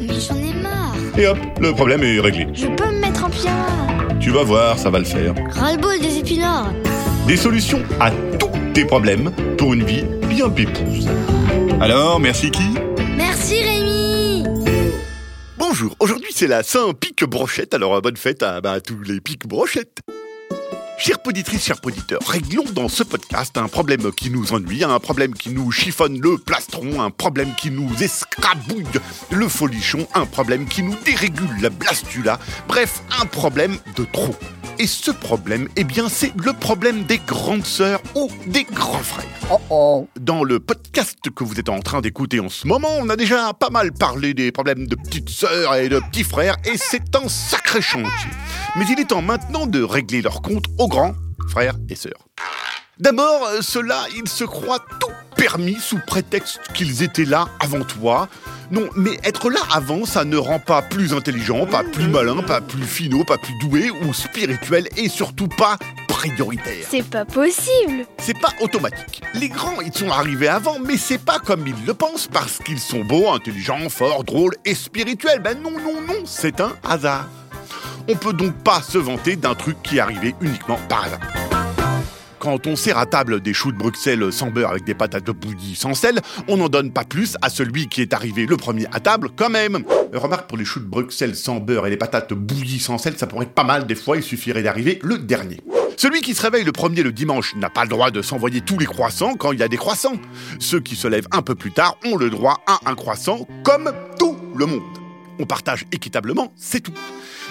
[0.00, 0.96] Mais j'en ai marre.
[1.16, 2.48] Et hop, le problème est réglé.
[2.52, 3.66] Je peux me mettre en pyjama.
[4.20, 5.34] Tu vas voir, ça va le faire.
[5.50, 6.72] Ras-le-bol des épinards.
[7.28, 11.08] Des solutions à tous tes problèmes pour une vie bien pépouse.
[11.80, 12.74] Alors, merci qui?
[13.16, 14.44] Merci Rémi.
[15.56, 19.20] Bonjour, aujourd'hui c'est la Saint-Pic Brochette, alors euh, bonne fête à, bah, à tous les
[19.20, 20.00] pics brochettes.
[20.96, 25.34] Chères poditrices, chers poditeurs, réglons dans ce podcast un problème qui nous ennuie, un problème
[25.34, 28.86] qui nous chiffonne le plastron, un problème qui nous escrabouille
[29.30, 32.38] le folichon, un problème qui nous dérégule la blastula,
[32.68, 34.34] bref, un problème de trop.
[34.78, 39.24] Et ce problème, eh bien, c'est le problème des grandes sœurs ou des grands frères.
[39.50, 40.08] Oh oh.
[40.18, 43.52] Dans le podcast que vous êtes en train d'écouter en ce moment, on a déjà
[43.52, 47.28] pas mal parlé des problèmes de petites sœurs et de petits frères, et c'est un
[47.28, 48.30] sacré chantier.
[48.76, 51.14] Mais il est temps maintenant de régler leur compte aux grands
[51.48, 52.28] frères et sœurs.
[52.98, 58.28] D'abord, euh, ceux-là, ils se croient tout permis sous prétexte qu'ils étaient là avant toi.
[58.70, 62.60] Non, mais être là avant, ça ne rend pas plus intelligent, pas plus malin, pas
[62.60, 66.86] plus finot, pas plus doué ou spirituel et surtout pas prioritaire.
[66.90, 68.06] C'est pas possible.
[68.18, 69.22] C'est pas automatique.
[69.32, 72.78] Les grands, ils sont arrivés avant, mais c'est pas comme ils le pensent parce qu'ils
[72.78, 75.40] sont beaux, intelligents, forts, drôles et spirituels.
[75.40, 77.28] Ben non, non, non, c'est un hasard.
[78.06, 81.20] On peut donc pas se vanter d'un truc qui est arrivé uniquement par hasard.
[82.38, 85.74] Quand on sert à table des choux de Bruxelles sans beurre avec des patates bouillies
[85.74, 89.00] sans sel, on n'en donne pas plus à celui qui est arrivé le premier à
[89.00, 89.84] table quand même.
[90.12, 93.16] Euh, Remarque pour les choux de Bruxelles sans beurre et les patates bouillies sans sel,
[93.16, 95.62] ça pourrait être pas mal des fois, il suffirait d'arriver le dernier.
[95.96, 98.78] Celui qui se réveille le premier le dimanche n'a pas le droit de s'envoyer tous
[98.78, 100.16] les croissants quand il y a des croissants.
[100.58, 103.90] Ceux qui se lèvent un peu plus tard ont le droit à un croissant comme
[104.18, 104.82] tout le monde.
[105.38, 106.92] On partage équitablement, c'est tout.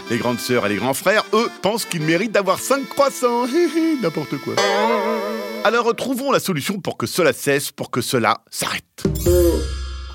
[0.09, 3.45] Les grandes sœurs et les grands frères, eux, pensent qu'ils méritent d'avoir cinq croissants.
[3.47, 4.55] Hé, hé, N'importe quoi.
[5.63, 9.03] Alors trouvons la solution pour que cela cesse, pour que cela s'arrête.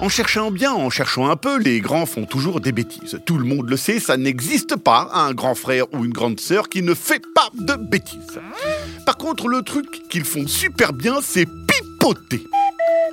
[0.00, 3.18] En cherchant bien, en cherchant un peu, les grands font toujours des bêtises.
[3.26, 6.68] Tout le monde le sait, ça n'existe pas un grand frère ou une grande sœur
[6.68, 8.38] qui ne fait pas de bêtises.
[9.06, 12.44] Par contre, le truc qu'ils font super bien, c'est pipoter.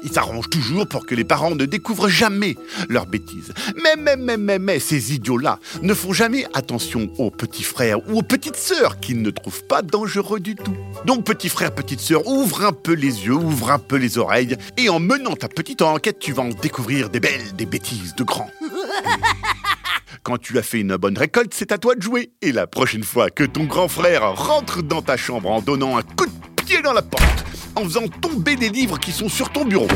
[0.04, 2.56] Ils s'arrangent toujours pour que les parents ne découvrent jamais
[2.90, 3.54] leurs bêtises.
[3.82, 8.20] Mais, mais, mais, mais, mais, ces idiots-là ne font jamais attention aux petits frères ou
[8.20, 10.76] aux petites sœurs qu'ils ne trouvent pas dangereux du tout.
[11.06, 14.58] Donc, petit frère, petite sœur, ouvre un peu les yeux, ouvre un peu les oreilles,
[14.78, 18.24] et en menant ta petite enquête, tu vas en découvrir des belles, des bêtises de
[18.24, 18.50] grands.
[20.24, 22.32] Quand tu as fait une bonne récolte, c'est à toi de jouer.
[22.42, 26.02] Et la prochaine fois que ton grand frère rentre dans ta chambre en donnant un
[26.02, 27.46] coup de pied dans la porte,
[27.76, 29.88] en faisant tomber des livres qui sont sur ton bureau,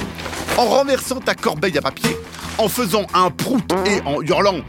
[0.60, 2.18] en renversant ta corbeille à papier,
[2.58, 4.60] en faisant un prout et en hurlant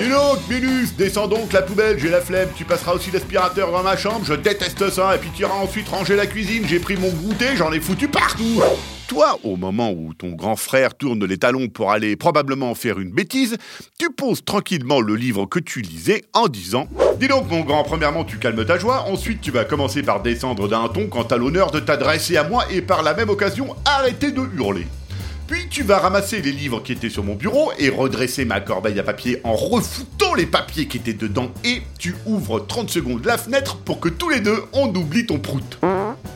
[0.00, 3.84] Dis donc, Minus, descends donc la poubelle, j'ai la flemme, tu passeras aussi l'aspirateur dans
[3.84, 6.96] ma chambre, je déteste ça, et puis tu iras ensuite ranger la cuisine, j'ai pris
[6.96, 8.60] mon goûter, j'en ai foutu partout.
[9.06, 13.12] Toi, au moment où ton grand frère tourne les talons pour aller probablement faire une
[13.12, 13.56] bêtise,
[14.00, 16.88] tu poses tranquillement le livre que tu lisais en disant
[17.20, 20.66] Dis donc, mon grand, premièrement, tu calmes ta joie, ensuite tu vas commencer par descendre
[20.66, 24.32] d'un ton quant à l'honneur de t'adresser à moi et par la même occasion arrêter
[24.32, 24.88] de hurler.
[25.46, 28.98] Puis tu vas ramasser les livres qui étaient sur mon bureau et redresser ma corbeille
[28.98, 33.38] à papier en refoutant les papiers qui étaient dedans et tu ouvres 30 secondes la
[33.38, 35.78] fenêtre pour que tous les deux on oublie ton prout.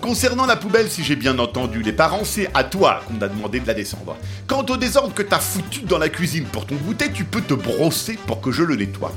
[0.01, 3.61] Concernant la poubelle, si j'ai bien entendu les parents, c'est à toi qu'on a demandé
[3.61, 4.17] de la descendre.
[4.47, 7.53] Quant au désordre que t'as foutu dans la cuisine pour ton goûter, tu peux te
[7.53, 9.13] brosser pour que je le nettoie.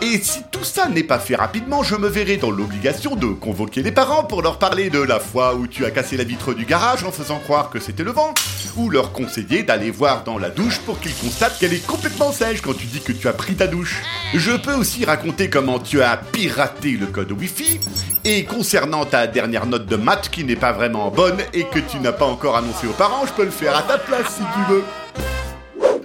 [0.00, 3.82] Et si tout ça n'est pas fait rapidement, je me verrai dans l'obligation de convoquer
[3.82, 6.64] les parents pour leur parler de la fois où tu as cassé la vitre du
[6.64, 8.32] garage en faisant croire que c'était le vent,
[8.76, 12.62] ou leur conseiller d'aller voir dans la douche pour qu'ils constatent qu'elle est complètement sèche
[12.62, 14.02] quand tu dis que tu as pris ta douche.
[14.34, 17.80] Je peux aussi raconter comment tu as piraté le code Wi-Fi,
[18.24, 21.98] et concernant ta dernière note de maths qui n'est pas vraiment bonne et que tu
[21.98, 24.72] n'as pas encore annoncé aux parents, je peux le faire à ta place si tu
[24.72, 24.84] veux.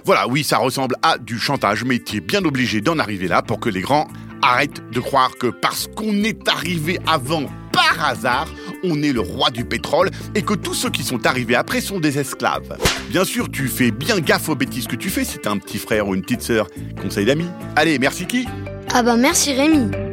[0.04, 3.40] Voilà, oui, ça ressemble à du chantage, mais tu es bien obligé d'en arriver là
[3.40, 4.06] pour que les grands
[4.42, 8.46] arrêtent de croire que parce qu'on est arrivé avant par hasard,
[8.84, 12.00] on est le roi du pétrole et que tous ceux qui sont arrivés après sont
[12.00, 12.76] des esclaves.
[13.08, 15.78] Bien sûr, tu fais bien gaffe aux bêtises que tu fais si t'as un petit
[15.78, 16.68] frère ou une petite sœur.
[17.00, 17.48] Conseil d'amis.
[17.74, 18.46] Allez, merci qui?
[18.92, 20.03] Ah bah merci Rémi.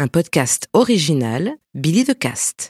[0.00, 2.66] Un podcast original Billy de Cast.